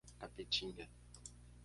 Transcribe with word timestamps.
Capetinga 0.19 0.83